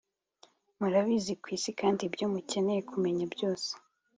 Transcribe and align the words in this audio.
murabizi 0.79 1.33
kwisi, 1.41 1.69
kandi 1.79 2.01
ibyo 2.09 2.25
mukeneye 2.33 2.81
kumenya 2.89 3.25
byose. 3.33 3.69